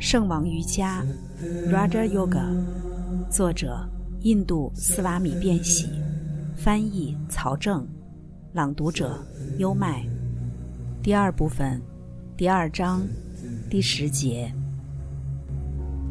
[0.00, 1.04] 圣王瑜伽
[1.70, 2.42] （Raja Yoga），
[3.30, 3.86] 作者
[4.22, 5.90] 印度斯瓦米·变喜，
[6.56, 7.86] 翻译曹正，
[8.54, 9.22] 朗读者
[9.58, 10.02] 优麦。
[11.02, 11.82] 第二部分，
[12.34, 13.06] 第二章，
[13.68, 14.50] 第十节，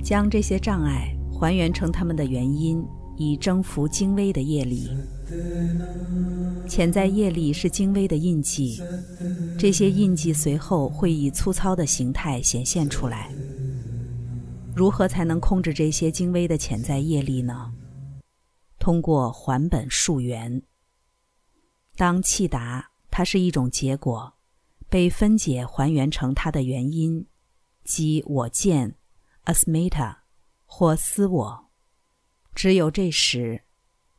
[0.03, 2.85] 将这些障碍还原成它们的原因，
[3.17, 4.91] 以征服精微的业力。
[6.67, 8.79] 潜在业力是精微的印记，
[9.57, 13.31] 这些印记随后会以粗糙的形态显现出来。
[14.79, 17.73] 如何才能控制这些精微的潜在业力呢？
[18.79, 20.63] 通过还本溯源。
[21.97, 24.35] 当气达，它是一种结果，
[24.87, 27.27] 被分解还原成它的原因，
[27.83, 28.95] 即我见
[29.43, 30.19] （asmita）
[30.65, 31.69] 或私我。
[32.55, 33.63] 只有这时。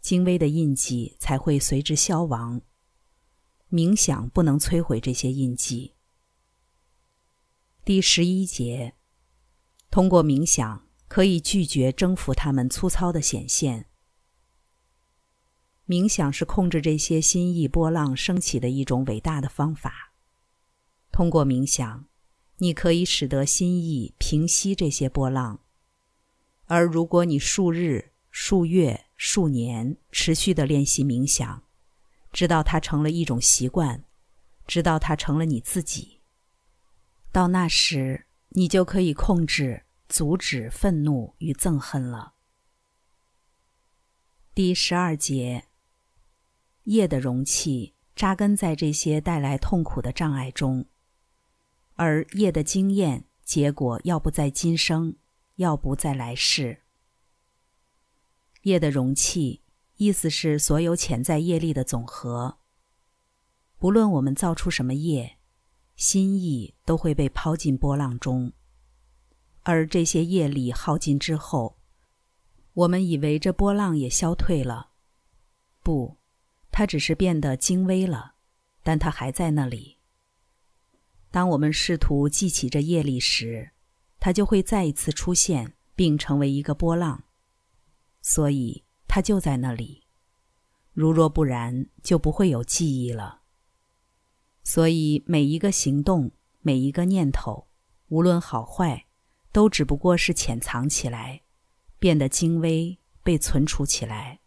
[0.02, 2.60] 精微的印记才会随之消亡。
[3.70, 5.94] 冥想不能摧毁这些印记。
[7.82, 8.94] 第十一节，
[9.90, 13.86] 通过冥想可以拒绝征服他们粗糙的显现。
[15.86, 20.12] 冥想是控制这些心意波浪升起的一种伟大的方法。
[21.10, 22.06] 通过冥想，
[22.58, 25.58] 你可以使得心意平息这些波浪。
[26.66, 31.64] 而如果你数日、数月，数年持续的练习冥想，
[32.32, 34.04] 直到它成了一种习惯，
[34.68, 36.20] 直到它成了你自己。
[37.32, 42.34] 到那时，你就可以控制、阻止愤怒与憎恨了。
[44.54, 45.66] 第十二节，
[46.84, 50.86] 业的容器扎根在这些带来痛苦的障碍中，
[51.94, 55.16] 而业的经验结果要不在今生，
[55.56, 56.82] 要不在来世。
[58.62, 59.62] 业的容器，
[59.96, 62.58] 意思是所有潜在业力的总和。
[63.78, 65.38] 不论我们造出什么业，
[66.00, 68.50] 心意都会被抛进波浪中。
[69.64, 71.76] 而这些业力耗尽之后，
[72.72, 74.92] 我们以为这波浪也消退了。
[75.82, 76.16] 不，
[76.72, 78.32] 它只是变得精微了，
[78.82, 79.98] 但它还在那里。
[81.30, 83.72] 当我们试图记起这业力时，
[84.18, 87.24] 它就会再一次出现，并成为一个波浪。
[88.22, 90.04] 所以，它就在那里。
[90.94, 93.39] 如若不然，就不会有记忆了。
[94.62, 97.66] 所以，每一个行动，每一个念头，
[98.08, 99.06] 无论好坏，
[99.52, 101.42] 都只不过是潜藏起来，
[101.98, 104.40] 变得精微，被存储起来。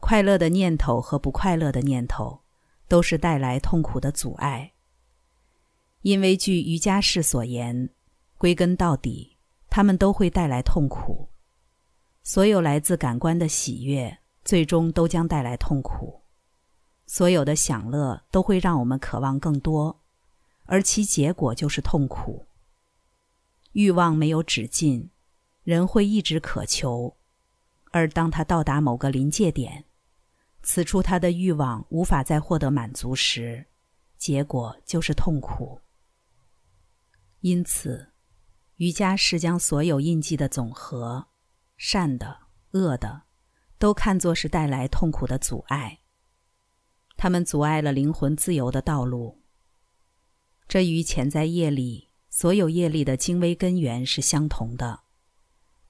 [0.00, 2.40] 快乐的念头和不快乐的念头，
[2.88, 4.72] 都是带来痛苦的阻碍。
[6.02, 7.90] 因为据瑜伽士所言，
[8.38, 9.36] 归根到底，
[9.68, 11.28] 他们都会带来痛苦。
[12.22, 16.19] 所有来自感官的喜悦，最终都将带来痛苦；
[17.12, 20.00] 所有的享乐都会让我们渴望更多，
[20.66, 22.46] 而其结果就是痛苦。
[23.72, 25.10] 欲望没有止境，
[25.64, 27.16] 人会一直渴求，
[27.90, 29.86] 而当他到达某个临界点，
[30.62, 33.66] 此处他的欲望无法再获得满足时，
[34.16, 35.80] 结果就是痛苦。
[37.40, 38.12] 因此，
[38.76, 41.26] 瑜伽是将所有印记的总和。
[41.76, 42.38] 善的、
[42.70, 43.22] 恶的，
[43.78, 45.99] 都看作是带来痛苦的阻碍。
[47.22, 49.42] 他们阻碍了灵魂自由的道路。
[50.66, 55.00] 这与潜在业力、所有业力的精微根源是相同的。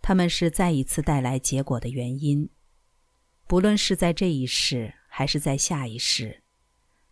[0.03, 2.51] 他们是再一次带来结果的原因。
[3.47, 6.43] 不论是在这一世还是在下一世，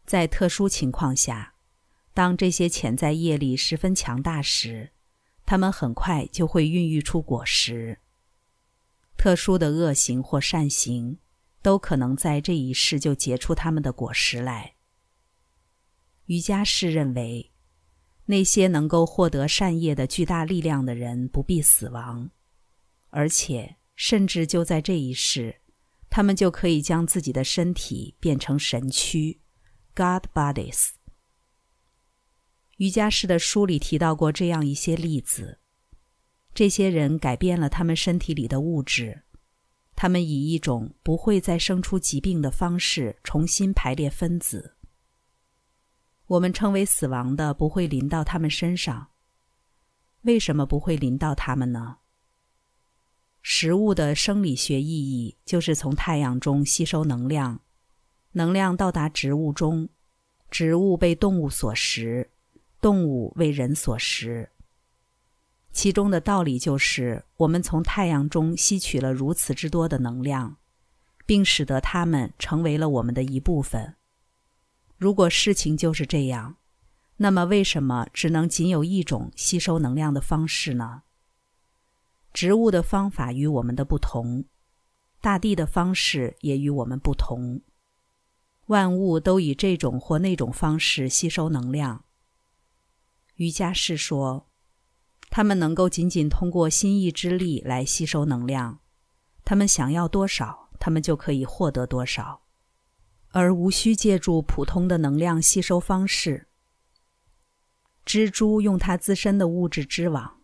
[0.04, 1.54] 在特殊情况下，
[2.12, 4.90] 当这些潜在业力十分强大时，
[5.46, 8.00] 他们很快就会孕育出果实。
[9.16, 11.18] 特殊的恶行或善行，
[11.62, 14.74] 都可能在这一世就结出他们的果实来。
[16.26, 17.52] 瑜伽士认为，
[18.26, 22.30] 那些能够获得善业的巨大力量的人不必死亡，
[23.08, 25.62] 而且甚至就在这一世，
[26.10, 29.40] 他们就可以将自己的身体变成神躯
[29.94, 30.90] （God bodies）。
[32.76, 35.58] 瑜伽士的书里提到过这样一些例子。
[36.54, 39.24] 这些人改变了他们身体里的物质，
[40.00, 44.76] 他们以一种不会再生出疾病的方式重新排列分子。
[46.28, 49.08] 我们称为死亡的不会临到他们身上。
[50.20, 51.96] 为什么不会临到他们呢？
[53.42, 57.60] 食物的生理学意义就是从太阳中吸收能量，
[58.30, 59.88] 能量到达植物中，
[60.48, 62.30] 植物被动物所食，
[62.80, 64.48] 动物为人所食。
[65.80, 70.56] 其中的道理就是，我们从太阳中吸取了如此之多的能量，
[71.24, 73.94] 并使得它们成为了我们的一部分。
[74.96, 76.56] 如果事情就是这样，
[77.18, 81.04] 那么，为什么只能仅有一种吸收能量的方式呢？
[82.32, 84.46] 植物的方法与我们的不同，
[85.20, 87.60] 大地的方式也与我们不同。
[88.66, 92.04] 万物都以这种或那种方式吸收能量。
[93.36, 94.47] 瑜伽士说，
[95.30, 98.80] 他们能够仅仅通过心意之力来吸收能量，
[99.44, 102.42] 他们想要多少，他们就可以获得多少，
[103.30, 106.48] 而无需借助普通的能量吸收方式。
[108.06, 110.40] 蜘蛛用它自身的物质织网，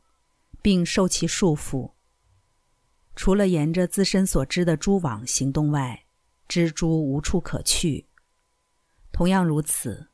[0.61, 1.93] 并受其束缚。
[3.17, 6.05] 除了沿着自身所织的蛛网行动外，
[6.47, 8.09] 蜘蛛无处可去。
[9.13, 10.09] 同样如此，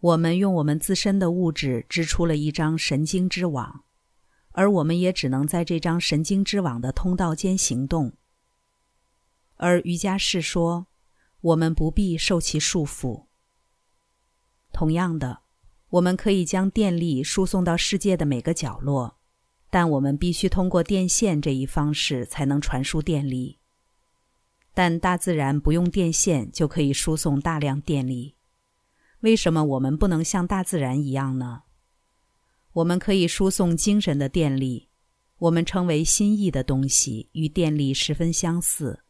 [0.00, 3.84] 我们用我们自身的物质织出了一张神经之网，
[4.60, 8.12] 而我们也只能在这张神经之网的通道间行动。
[9.56, 10.86] 而瑜伽士说，
[11.40, 13.24] 我们不必受其束缚。
[14.70, 15.40] 同样的。
[15.88, 19.16] 我们可以将电力输送到世界的每个角落，
[19.70, 23.60] 但我们必须通过电线这一方式才能传输电力。
[24.74, 28.36] 但大自然不用电线就可以输送大量电力，
[29.20, 31.62] 为什么我们不能像大自然一样呢？
[32.72, 34.88] 我们可以输送精神的电力，
[35.38, 39.04] 我们称为心意的东西与电力十分相似。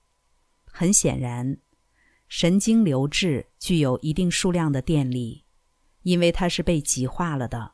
[0.65, 1.59] 很显然，
[2.29, 5.45] 神经流质具有一定数量的电力。
[6.03, 7.73] 因为它是被极化了的，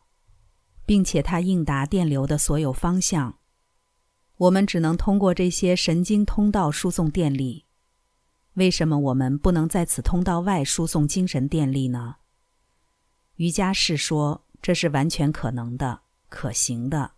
[0.85, 3.39] 并且它应答电流的所有方向，
[4.37, 7.67] 我们只能通过这些神经通道输送电力。
[8.55, 12.17] 为什么我们不能在此通道外输送精神电力呢？
[13.37, 17.13] 瑜伽士说，这是完全可能的、可行的，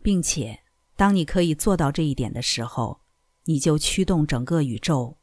[0.00, 0.58] 并且
[0.96, 3.02] 当你可以做到这一点的时候，
[3.44, 5.18] 你就驱动整个宇宙，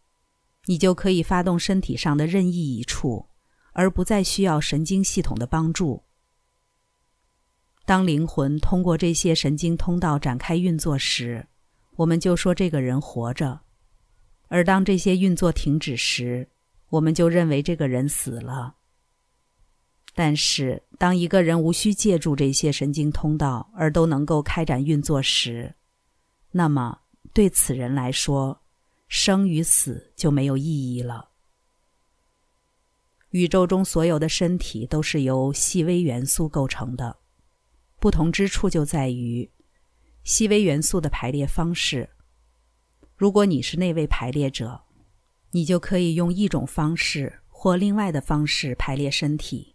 [0.66, 3.26] 你就可以发动身体上的任意一处。
[3.74, 6.04] 而不再需要神经系统的帮助。
[7.88, 11.48] 当灵魂通过这些神经通道展开运作时，
[11.96, 13.62] 我们就说这个人活着；
[14.48, 16.48] 而当这些运作停止时，
[16.90, 18.76] 我们就认为这个人死了。
[20.18, 25.76] 但是，当一个人无需借助这些神经通道而都能够开展运作时，
[26.52, 26.98] 那么
[27.34, 28.62] 对此人来说，
[29.10, 31.32] 生与死就没有意义了。
[33.32, 37.18] 宇宙中所有的身体都是由细微元素构成的，
[38.00, 39.52] 不同之处就在于
[40.24, 42.10] 细微元素的排列方式。
[43.18, 44.82] 如果你是那位排列者，
[45.52, 49.75] 你就可以用一种方式或另外的方式排列身体。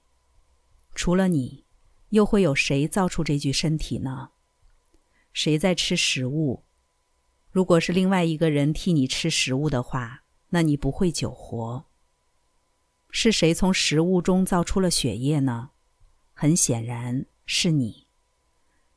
[0.94, 1.64] 除了你，
[2.10, 4.30] 又会有谁造出这具身体呢？
[5.32, 6.64] 谁在吃食物？
[7.50, 11.86] 如果是另外一个人替你吃食物的话，那你不会久活。
[13.10, 15.70] 是谁从食物中造出了血液呢？
[16.32, 18.06] 很显然是你。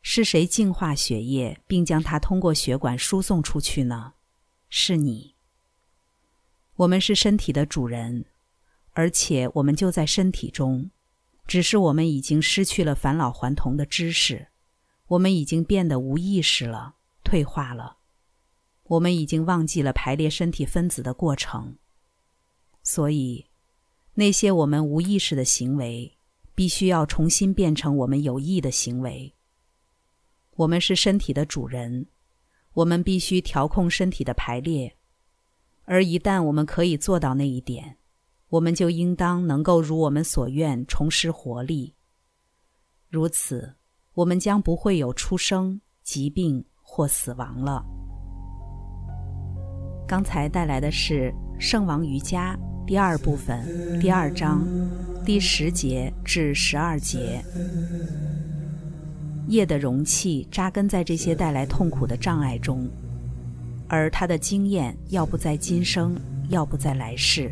[0.01, 4.13] 是谁净化血液并将它通过血管输送出去呢？
[4.69, 5.36] 是你。
[6.75, 8.25] 我们是身体的主人，
[8.92, 10.92] 而且我们就在身体中，
[11.45, 14.48] 只是我们已经失去了返老还童的知识，
[15.07, 17.98] 我们已经变得无意识了，退化了，
[18.84, 21.78] 我们已经忘记了排列身体分子的过程，
[22.81, 23.48] 所以。
[24.16, 26.19] 那些我们无意识的行为，
[26.54, 29.34] 必须要重新变成我们有意的行为。
[30.58, 32.06] 我们是身体的主人，
[32.74, 34.96] 我们必须调控身体的排列。
[35.86, 37.98] 而一旦我们可以做到那一点，
[38.53, 41.95] 我们就应当能够如我们所愿重拾活力。
[43.10, 43.74] 如此，
[44.13, 47.83] 我们将不会有出生、疾病或死亡了。
[50.07, 52.55] 刚才带来的是圣王瑜伽。
[52.86, 54.63] 第二部分，第二章，
[55.25, 57.43] 第十节至十二节。
[59.48, 62.88] 业的容器扎根在这些带来痛苦的障碍中，
[63.88, 66.15] 而他的经验要不在今生，
[66.50, 67.51] 要不在来世。